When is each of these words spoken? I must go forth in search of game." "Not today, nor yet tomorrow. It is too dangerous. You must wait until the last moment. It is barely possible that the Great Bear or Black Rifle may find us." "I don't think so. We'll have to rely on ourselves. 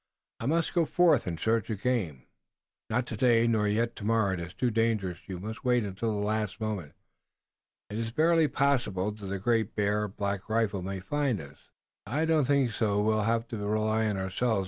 I 0.39 0.47
must 0.47 0.73
go 0.73 0.85
forth 0.85 1.27
in 1.27 1.37
search 1.37 1.69
of 1.69 1.83
game." 1.83 2.23
"Not 2.89 3.05
today, 3.05 3.45
nor 3.45 3.67
yet 3.67 3.95
tomorrow. 3.95 4.33
It 4.33 4.39
is 4.39 4.55
too 4.55 4.71
dangerous. 4.71 5.19
You 5.27 5.37
must 5.37 5.63
wait 5.63 5.83
until 5.83 6.19
the 6.19 6.25
last 6.25 6.59
moment. 6.59 6.93
It 7.91 7.99
is 7.99 8.09
barely 8.11 8.47
possible 8.47 9.11
that 9.11 9.27
the 9.27 9.37
Great 9.37 9.75
Bear 9.75 10.01
or 10.01 10.07
Black 10.07 10.49
Rifle 10.49 10.81
may 10.81 11.01
find 11.01 11.39
us." 11.39 11.69
"I 12.07 12.25
don't 12.25 12.45
think 12.45 12.71
so. 12.71 12.99
We'll 12.99 13.21
have 13.29 13.47
to 13.49 13.57
rely 13.57 14.07
on 14.07 14.17
ourselves. 14.17 14.59